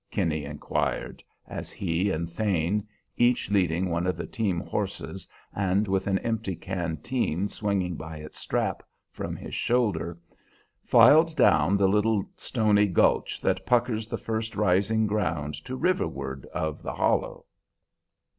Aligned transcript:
Kinney 0.09 0.45
inquired, 0.45 1.21
as 1.47 1.69
he 1.71 2.09
and 2.09 2.27
Thane, 2.27 2.87
each 3.17 3.51
leading 3.51 3.87
one 3.91 4.07
of 4.07 4.17
the 4.17 4.25
team 4.25 4.59
horses, 4.61 5.27
and 5.55 5.87
with 5.87 6.07
an 6.07 6.17
empty 6.25 6.55
canteen 6.55 7.47
swinging 7.47 7.93
by 7.97 8.17
its 8.17 8.39
strap 8.39 8.81
from 9.11 9.35
his 9.35 9.53
shoulder, 9.53 10.17
filed 10.83 11.35
down 11.35 11.77
the 11.77 11.87
little 11.87 12.25
stony 12.35 12.87
gulch 12.87 13.39
that 13.41 13.63
puckers 13.63 14.07
the 14.07 14.17
first 14.17 14.55
rising 14.55 15.05
ground 15.05 15.53
to 15.65 15.75
riverward 15.77 16.47
of 16.47 16.81
the 16.81 16.95
hollow. 16.95 17.45